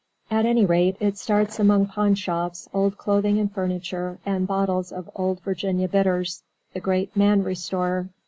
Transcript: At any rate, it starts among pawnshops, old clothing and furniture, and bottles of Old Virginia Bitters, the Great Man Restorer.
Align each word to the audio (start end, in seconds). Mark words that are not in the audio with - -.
At 0.31 0.47
any 0.47 0.65
rate, 0.65 0.97
it 0.99 1.19
starts 1.19 1.59
among 1.59 1.85
pawnshops, 1.85 2.67
old 2.73 2.97
clothing 2.97 3.37
and 3.37 3.51
furniture, 3.53 4.17
and 4.25 4.47
bottles 4.47 4.91
of 4.91 5.11
Old 5.15 5.41
Virginia 5.41 5.87
Bitters, 5.87 6.41
the 6.73 6.79
Great 6.79 7.15
Man 7.15 7.43
Restorer. 7.43 8.09